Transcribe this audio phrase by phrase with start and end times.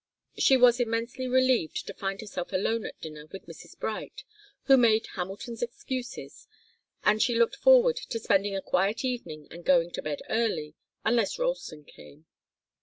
[0.35, 3.79] She was immensely relieved to find herself alone at dinner with Mrs.
[3.79, 4.23] Bright,
[4.63, 6.47] who made Hamilton's excuses,
[7.03, 10.73] and she looked forward to spending a quiet evening and going to bed early,
[11.05, 12.25] unless Ralston came.